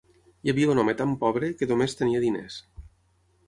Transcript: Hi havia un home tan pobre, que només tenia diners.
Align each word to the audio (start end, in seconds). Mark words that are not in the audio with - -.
Hi 0.47 0.51
havia 0.53 0.69
un 0.75 0.81
home 0.83 0.95
tan 1.03 1.13
pobre, 1.25 1.51
que 1.61 1.69
només 1.75 1.95
tenia 2.01 2.25
diners. 2.27 2.61